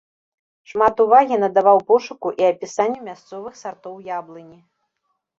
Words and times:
Шмат 0.69 1.01
увагі 1.03 1.35
надаваў 1.43 1.77
пошуку 1.91 2.31
і 2.43 2.47
апісанню 2.51 2.99
мясцовых 3.09 3.59
сартоў 3.61 3.99
яблыні. 4.15 4.57